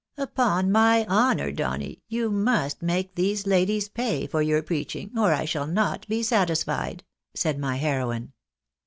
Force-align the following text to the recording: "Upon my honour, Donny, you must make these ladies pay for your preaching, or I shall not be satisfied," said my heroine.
"Upon 0.17 0.71
my 0.71 1.05
honour, 1.05 1.51
Donny, 1.51 2.01
you 2.07 2.31
must 2.31 2.81
make 2.81 3.13
these 3.13 3.45
ladies 3.45 3.87
pay 3.87 4.25
for 4.25 4.41
your 4.41 4.63
preaching, 4.63 5.11
or 5.15 5.31
I 5.31 5.45
shall 5.45 5.67
not 5.67 6.07
be 6.07 6.23
satisfied," 6.23 7.03
said 7.35 7.59
my 7.59 7.75
heroine. 7.75 8.33